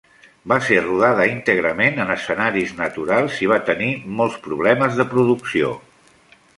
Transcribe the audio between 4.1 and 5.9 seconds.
molts problemes de producció.